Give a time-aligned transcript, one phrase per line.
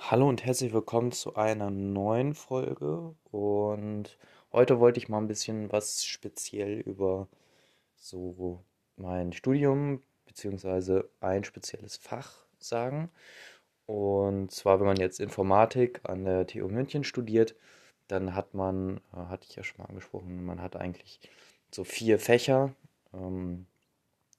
[0.00, 3.14] Hallo und herzlich willkommen zu einer neuen Folge.
[3.30, 4.16] Und
[4.52, 7.28] heute wollte ich mal ein bisschen was speziell über
[7.96, 8.64] so
[8.96, 13.10] mein Studium beziehungsweise ein spezielles Fach sagen.
[13.86, 17.54] Und zwar, wenn man jetzt Informatik an der TU München studiert,
[18.06, 21.20] dann hat man, äh, hatte ich ja schon mal angesprochen, man hat eigentlich
[21.70, 22.74] so vier Fächer.
[23.12, 23.66] Ähm,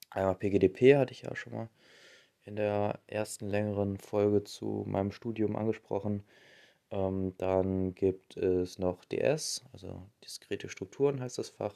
[0.10, 1.70] einmal PGDP hatte ich ja schon mal
[2.46, 6.24] in der ersten längeren Folge zu meinem Studium angesprochen.
[6.92, 11.76] Ähm, dann gibt es noch DS, also diskrete Strukturen heißt das Fach,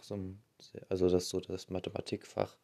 [0.89, 2.57] also das so das Mathematikfach.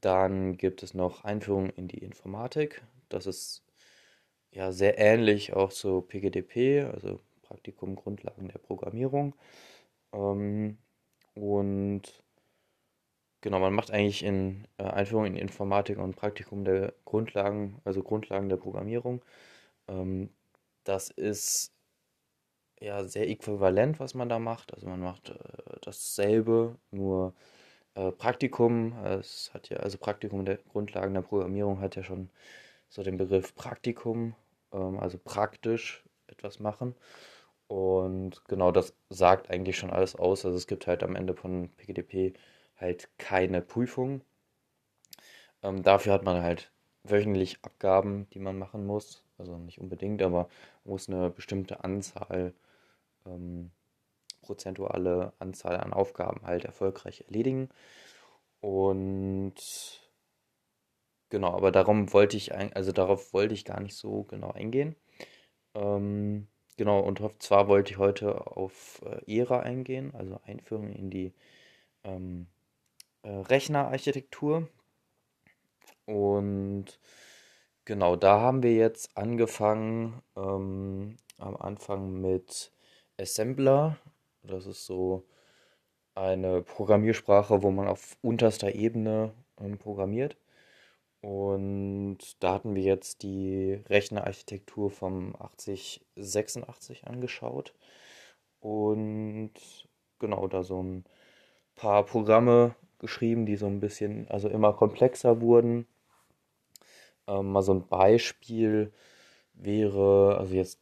[0.00, 2.82] Dann gibt es noch Einführung in die Informatik.
[3.08, 3.64] Das ist
[4.50, 9.34] ja sehr ähnlich auch zu PGDP, also Praktikum Grundlagen der Programmierung.
[10.12, 10.78] Ähm,
[11.34, 12.02] und
[13.40, 18.48] Genau, man macht eigentlich in äh, Einführung in Informatik und Praktikum der Grundlagen, also Grundlagen
[18.48, 19.24] der Programmierung.
[19.88, 20.30] Ähm,
[20.84, 21.72] das ist
[22.80, 24.74] ja sehr äquivalent, was man da macht.
[24.74, 25.34] Also man macht äh,
[25.82, 27.34] dasselbe, nur
[27.94, 28.92] äh, Praktikum.
[29.04, 32.30] Es hat ja, also Praktikum der Grundlagen der Programmierung hat ja schon
[32.88, 34.34] so den Begriff Praktikum,
[34.72, 36.94] ähm, also praktisch etwas machen.
[37.68, 40.44] Und genau das sagt eigentlich schon alles aus.
[40.46, 42.34] Also es gibt halt am Ende von PGDP
[42.78, 44.22] halt keine Prüfung.
[45.62, 46.70] Ähm, dafür hat man halt
[47.04, 49.24] wöchentlich Abgaben, die man machen muss.
[49.38, 50.48] Also nicht unbedingt, aber
[50.84, 52.54] man muss eine bestimmte Anzahl,
[53.26, 53.70] ähm,
[54.42, 57.68] prozentuale Anzahl an Aufgaben halt erfolgreich erledigen.
[58.60, 59.54] Und
[61.30, 64.96] genau, aber darum wollte ich, also darauf wollte ich gar nicht so genau eingehen.
[65.74, 71.34] Ähm, genau, und zwar wollte ich heute auf äh, ERA eingehen, also Einführung in die
[72.04, 72.48] ähm,
[73.22, 74.68] äh, Rechnerarchitektur.
[76.06, 76.98] Und
[77.84, 82.72] genau, da haben wir jetzt angefangen ähm, am Anfang mit
[83.18, 83.98] Assembler.
[84.42, 85.26] Das ist so
[86.14, 90.36] eine Programmiersprache, wo man auf unterster Ebene ähm, programmiert.
[91.20, 97.74] Und da hatten wir jetzt die Rechnerarchitektur vom 8086 angeschaut.
[98.60, 99.52] Und
[100.18, 101.04] genau, da so ein
[101.74, 105.86] paar Programme geschrieben, die so ein bisschen, also immer komplexer wurden.
[107.26, 108.92] Ähm, mal so ein Beispiel
[109.54, 110.80] wäre, also jetzt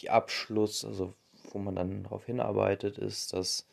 [0.00, 1.14] die Abschluss, also
[1.52, 3.66] wo man dann darauf hinarbeitet, ist, dass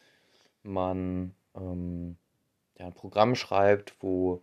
[0.64, 2.18] man ähm,
[2.80, 4.42] ja, ein Programm schreibt, wo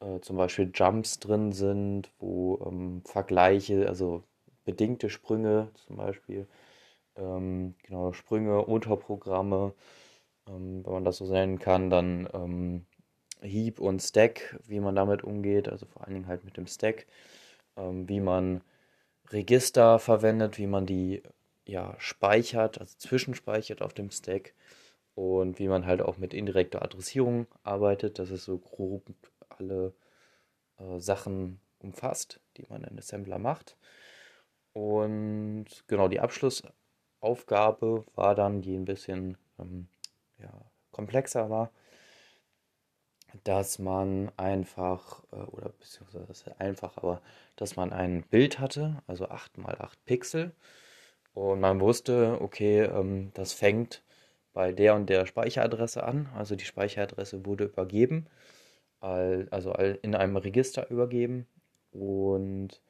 [0.00, 4.22] äh, zum Beispiel Jumps drin sind, wo ähm, Vergleiche, also
[4.64, 6.46] bedingte Sprünge zum Beispiel,
[7.16, 9.74] ähm, genau, Sprünge, Unterprogramme,
[10.48, 12.86] ähm, wenn man das so nennen kann, dann ähm,
[13.40, 17.06] Heap und Stack, wie man damit umgeht, also vor allen Dingen halt mit dem Stack,
[17.76, 18.62] ähm, wie man
[19.30, 21.22] Register verwendet, wie man die
[21.66, 24.54] ja, speichert, also zwischenspeichert auf dem Stack
[25.14, 29.02] und wie man halt auch mit indirekter Adressierung arbeitet, dass es so grob
[29.50, 29.92] alle
[30.78, 33.76] äh, Sachen umfasst, die man in Assembler macht.
[34.72, 39.88] Und genau die Abschlussaufgabe war dann, die ein bisschen ähm,
[40.38, 40.52] ja,
[40.90, 41.70] komplexer war,
[43.44, 47.20] dass man einfach, äh, oder beziehungsweise einfach, aber
[47.56, 50.52] dass man ein Bild hatte, also 8 x 8 Pixel.
[51.34, 54.02] Und man wusste, okay, ähm, das fängt
[54.52, 56.28] bei der und der Speicheradresse an.
[56.34, 58.26] Also die Speicheradresse wurde übergeben,
[59.00, 59.72] also
[60.02, 61.46] in einem Register übergeben.
[61.92, 62.80] Und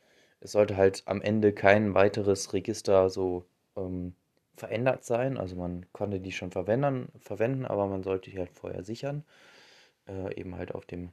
[0.41, 3.45] es sollte halt am Ende kein weiteres Register so
[3.77, 4.15] ähm,
[4.59, 5.39] verändert sein.
[5.39, 9.25] Also man konnte die schon verwenden, aber man sollte die halt vorher sichern.
[10.09, 11.13] Äh, eben halt auf dem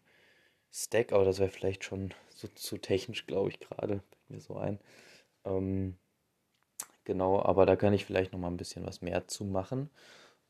[0.71, 4.01] Stack, aber das wäre vielleicht schon so zu technisch, glaube ich, gerade.
[4.29, 4.79] mir so ein.
[5.45, 5.97] Ähm,
[7.05, 9.89] genau, aber da kann ich vielleicht noch mal ein bisschen was mehr zu machen.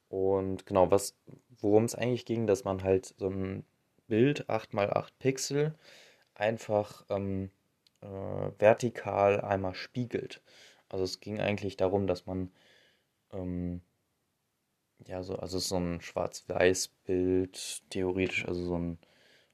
[0.09, 1.16] Und genau, was,
[1.59, 3.66] worum es eigentlich ging, dass man halt so ein
[4.07, 5.75] Bild 8x8 Pixel
[6.35, 7.51] einfach ähm,
[8.01, 8.07] äh,
[8.59, 10.41] vertikal einmal spiegelt.
[10.89, 12.51] Also es ging eigentlich darum, dass man
[13.36, 13.82] ähm,
[15.08, 18.98] ja, so, also so ein Schwarz-Weiß-Bild, theoretisch, also so ein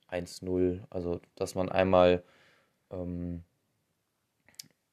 [0.09, 2.23] 1-0, also dass man einmal
[2.91, 3.43] ähm,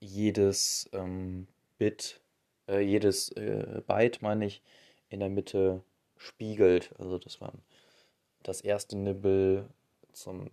[0.00, 1.49] jedes ähm,
[1.79, 2.20] Bit,
[2.69, 4.62] äh, jedes äh, Byte, meine ich,
[5.11, 5.82] in der Mitte
[6.17, 6.94] spiegelt.
[6.99, 7.62] Also dass man
[8.43, 9.69] das erste Nibble
[10.12, 10.50] zum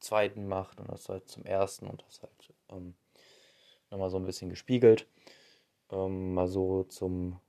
[0.00, 2.94] zweiten macht und das halt zum ersten und das halt ähm,
[3.90, 5.06] nochmal so ein bisschen gespiegelt.
[5.90, 7.40] Ähm, mal so zum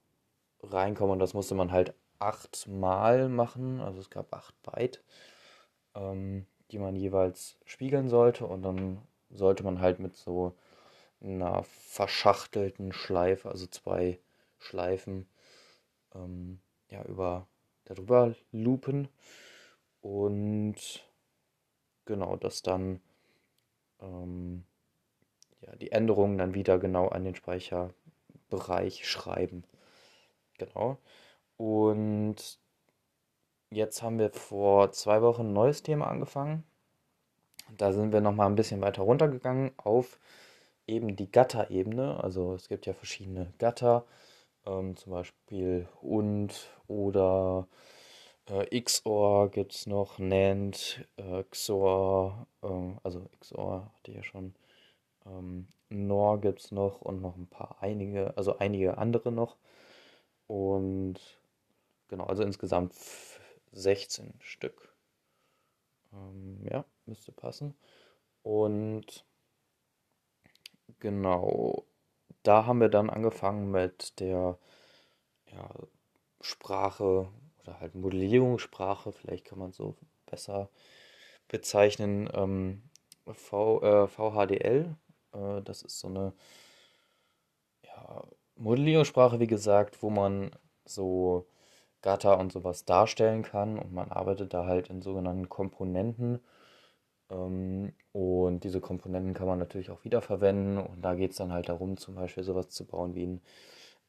[0.63, 3.81] reinkommen und das musste man halt achtmal machen.
[3.81, 5.03] Also es gab acht Byte,
[5.95, 10.55] ähm, die man jeweils spiegeln sollte und dann sollte man halt mit so
[11.21, 14.19] einer verschachtelten Schleife, also zwei
[14.57, 15.27] Schleifen,
[16.15, 16.59] ähm,
[16.89, 17.47] ja, über
[17.85, 19.07] darüber loopen
[20.01, 21.05] und
[22.05, 23.01] genau, das dann
[24.01, 24.63] ähm,
[25.61, 29.63] ja, die Änderungen dann wieder genau an den Speicherbereich schreiben.
[30.61, 30.97] Genau.
[31.57, 32.59] Und
[33.71, 36.63] jetzt haben wir vor zwei Wochen ein neues Thema angefangen.
[37.77, 40.19] Da sind wir nochmal ein bisschen weiter runtergegangen auf
[40.87, 42.23] eben die Gatter-Ebene.
[42.23, 44.05] Also es gibt ja verschiedene Gatter,
[44.65, 47.67] ähm, zum Beispiel und oder
[48.47, 52.67] äh, XOR gibt es noch, NAND, äh, XOR, äh,
[53.03, 54.55] also XOR hatte ich ja schon,
[55.25, 59.57] ähm, NOR gibt es noch und noch ein paar einige, also einige andere noch.
[60.51, 61.15] Und
[62.09, 62.93] genau, also insgesamt
[63.71, 64.93] 16 Stück.
[66.11, 67.73] Ähm, ja, müsste passen.
[68.43, 69.25] Und
[70.99, 71.85] genau,
[72.43, 74.57] da haben wir dann angefangen mit der
[75.53, 75.69] ja,
[76.41, 77.31] Sprache
[77.61, 79.95] oder halt Modellierungssprache, vielleicht kann man so
[80.25, 80.69] besser
[81.47, 82.83] bezeichnen, ähm,
[83.25, 84.97] v, äh, VHDL.
[85.31, 86.33] Äh, das ist so eine
[87.83, 88.25] ja,
[88.61, 90.51] Modellierungssprache, wie gesagt, wo man
[90.85, 91.47] so
[92.01, 96.41] Gatter und sowas darstellen kann und man arbeitet da halt in sogenannten Komponenten.
[97.29, 101.69] Ähm, und diese Komponenten kann man natürlich auch wiederverwenden und da geht es dann halt
[101.69, 103.41] darum, zum Beispiel sowas zu bauen wie einen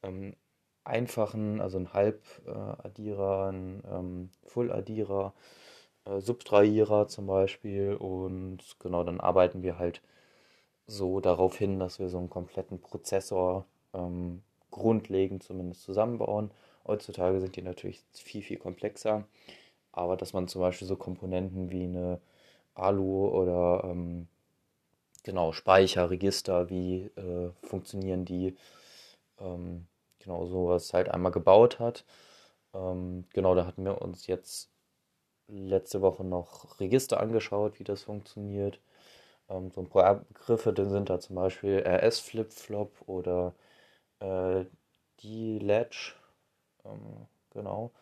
[0.03, 0.37] ähm,
[0.85, 5.35] einfachen, also einen Halbaddierer, einen ähm, Full-Addierer,
[6.07, 10.03] äh, Subtrahierer zum Beispiel und genau, dann arbeiten wir halt
[10.87, 16.51] so darauf hin, dass wir so einen kompletten Prozessor ähm, grundlegend zumindest zusammenbauen.
[16.87, 19.25] Heutzutage sind die natürlich viel, viel komplexer,
[19.93, 22.21] aber dass man zum Beispiel so Komponenten wie eine
[22.75, 24.29] Alu oder ähm,
[25.23, 28.57] genau Speicher, Register, wie äh, funktionieren die,
[29.41, 29.87] ähm,
[30.19, 32.05] genau sowas halt einmal gebaut hat.
[32.75, 34.71] Ähm, genau, da hatten wir uns jetzt
[35.49, 38.81] letzte Woche noch Register angeschaut, wie das funktioniert.
[39.49, 43.55] Ähm, so ein paar Begriffe sind da zum Beispiel RS-Flip-Flop oder
[44.23, 44.65] äh,
[45.23, 46.17] D-Latch.
[46.85, 47.93] Ähm, genau.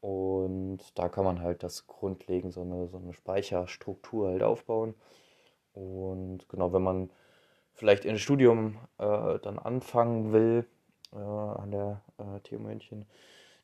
[0.00, 4.94] Und da kann man halt das grundlegend so eine, so eine Speicherstruktur halt aufbauen.
[5.72, 7.10] Und genau, wenn man
[7.74, 10.66] vielleicht im Studium äh, dann anfangen will,
[11.12, 13.06] äh, an der äh, TU München,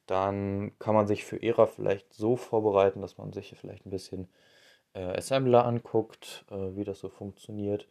[0.07, 4.29] dann kann man sich für ERA vielleicht so vorbereiten, dass man sich vielleicht ein bisschen
[4.95, 7.89] äh, Assembler anguckt, äh, wie das so funktioniert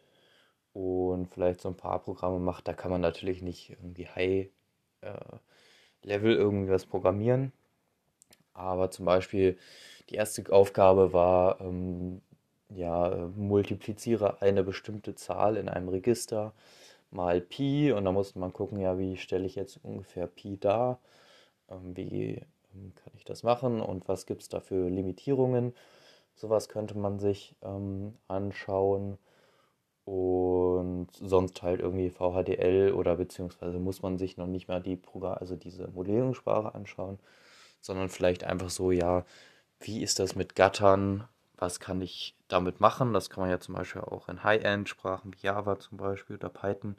[0.74, 2.68] und vielleicht so ein paar Programme macht.
[2.68, 4.50] Da kann man natürlich nicht irgendwie High
[5.02, 5.38] äh,
[6.04, 7.54] Level irgendwie was programmieren,
[8.54, 9.58] aber zum Beispiel
[10.10, 12.22] die erste Aufgabe war, ähm,
[12.70, 16.54] ja, multipliziere eine bestimmte Zahl in einem Register
[17.12, 21.00] mal Pi und da musste man gucken, ja, wie stelle ich jetzt ungefähr Pi dar,
[21.70, 22.42] ähm, wie
[22.74, 25.74] ähm, kann ich das machen und was gibt es da für Limitierungen.
[26.36, 29.18] Sowas könnte man sich ähm, anschauen
[30.06, 35.38] und sonst halt irgendwie VHDL oder beziehungsweise muss man sich noch nicht mal die Programm,
[35.40, 37.20] also diese Modellierungssprache anschauen,
[37.80, 39.26] sondern vielleicht einfach so, ja,
[39.80, 41.28] wie ist das mit Gattern?
[41.58, 43.14] Was kann ich damit machen?
[43.14, 46.98] Das kann man ja zum Beispiel auch in High-End-Sprachen wie Java zum Beispiel oder Python.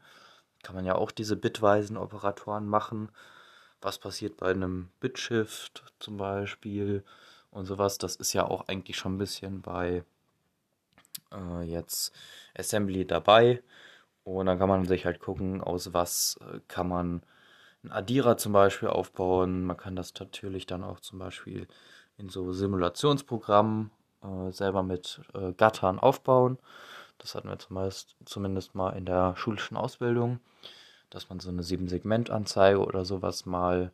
[0.62, 3.10] Kann man ja auch diese bitweisen Operatoren machen.
[3.82, 7.04] Was passiert bei einem Bitshift zum Beispiel
[7.50, 7.98] und sowas?
[7.98, 10.04] Das ist ja auch eigentlich schon ein bisschen bei
[11.32, 12.12] äh, jetzt
[12.56, 13.62] Assembly dabei.
[14.24, 17.22] Und dann kann man sich halt gucken, aus was äh, kann man
[17.82, 19.64] einen Addierer zum Beispiel aufbauen.
[19.64, 21.68] Man kann das natürlich dann auch zum Beispiel
[22.16, 23.90] in so Simulationsprogrammen
[24.22, 26.58] äh, selber mit äh, Gattern aufbauen.
[27.18, 30.40] Das hatten wir zumeist, zumindest mal in der schulischen Ausbildung,
[31.10, 33.92] dass man so eine 7-Segment-Anzeige oder sowas mal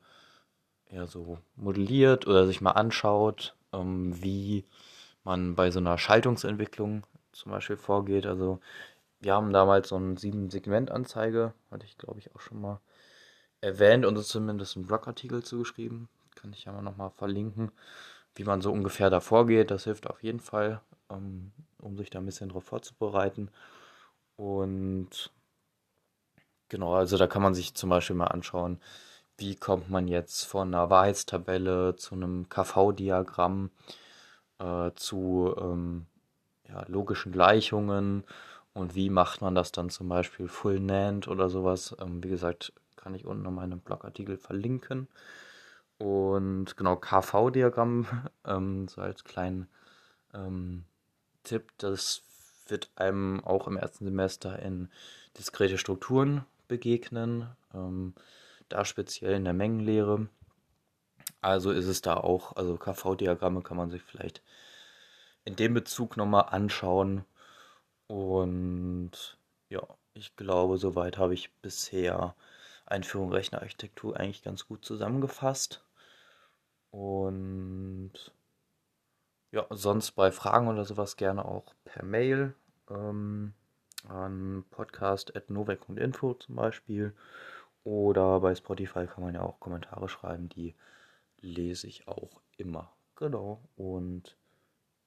[0.91, 4.65] ja, so modelliert oder sich mal anschaut, ähm, wie
[5.25, 8.27] man bei so einer Schaltungsentwicklung zum Beispiel vorgeht.
[8.27, 8.61] Also
[9.21, 12.81] wir haben damals so eine 7-Segment-Anzeige, hatte ich glaube ich auch schon mal
[13.61, 16.09] erwähnt und zumindest einen Blogartikel zugeschrieben.
[16.35, 17.71] Kann ich ja mal nochmal verlinken,
[18.35, 19.71] wie man so ungefähr da vorgeht.
[19.71, 23.51] Das hilft auf jeden Fall, ähm, um sich da ein bisschen drauf vorzubereiten.
[24.37, 25.31] Und
[26.69, 28.81] genau, also da kann man sich zum Beispiel mal anschauen,
[29.37, 33.71] wie kommt man jetzt von einer Wahrheitstabelle zu einem KV-Diagramm
[34.59, 36.07] äh, zu ähm,
[36.71, 38.25] ja, logischen Gleichungen
[38.73, 41.95] und wie macht man das dann zum Beispiel Full NAND oder sowas.
[42.01, 45.09] Ähm, wie gesagt, kann ich unten noch meinen Blogartikel verlinken.
[45.99, 48.07] Und genau, KV-Diagramm,
[48.47, 49.69] ähm, so als kleinen
[50.33, 50.85] ähm,
[51.45, 52.23] Tipp, das
[52.69, 54.89] wird einem auch im ersten Semester in
[55.37, 58.15] diskrete Strukturen begegnen, ähm,
[58.69, 60.29] da speziell in der Mengenlehre.
[61.41, 64.43] Also ist es da auch, also KV-Diagramme kann man sich vielleicht
[65.45, 67.25] in dem Bezug nochmal anschauen.
[68.07, 69.83] Und ja,
[70.15, 72.35] ich glaube, soweit habe ich bisher
[72.87, 75.85] Einführung Rechnerarchitektur eigentlich ganz gut zusammengefasst.
[76.91, 78.13] Und
[79.53, 82.55] ja, sonst bei Fragen oder sowas gerne auch per Mail
[82.89, 83.55] ähm,
[84.09, 87.15] an podcast.novek.info zum Beispiel.
[87.85, 90.75] Oder bei Spotify kann man ja auch Kommentare schreiben, die
[91.41, 92.93] lese ich auch immer.
[93.17, 93.61] Genau.
[93.77, 94.37] Und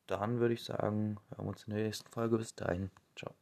[0.07, 2.37] dann würde ich sagen, hören wir uns in der nächsten Folge.
[2.37, 2.91] Bis dahin.
[3.15, 3.33] Ciao.